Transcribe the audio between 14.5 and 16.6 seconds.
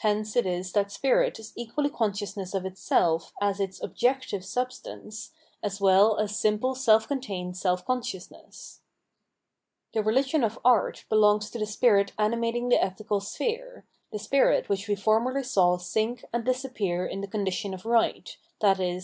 which we formerly saw sink and